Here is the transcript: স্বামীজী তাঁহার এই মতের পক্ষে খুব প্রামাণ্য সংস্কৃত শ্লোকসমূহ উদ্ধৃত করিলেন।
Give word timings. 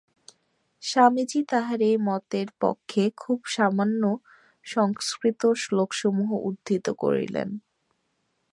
স্বামীজী 0.83 1.41
তাঁহার 1.43 1.79
এই 1.81 1.97
মতের 2.07 2.47
পক্ষে 2.61 3.03
খুব 3.17 3.37
প্রামাণ্য 3.47 4.03
সংস্কৃত 4.65 5.41
শ্লোকসমূহ 5.55 6.29
উদ্ধৃত 6.47 6.85
করিলেন। 7.01 7.49